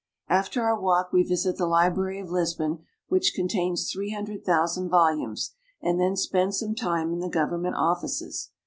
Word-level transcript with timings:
After 0.29 0.63
our 0.63 0.81
walk 0.81 1.13
we 1.13 1.21
visit 1.21 1.57
the 1.57 1.67
library 1.67 2.19
of 2.19 2.31
Lisbon, 2.31 2.79
which 3.07 3.33
con 3.35 3.47
tains 3.47 3.91
three 3.93 4.09
hundred 4.11 4.43
thousand 4.43 4.89
volumes, 4.89 5.53
and 5.79 5.99
then 6.01 6.15
spend 6.15 6.55
some 6.55 6.73
time 6.73 7.13
in 7.13 7.19
the 7.19 7.29
government 7.29 7.75
offices. 7.77 8.49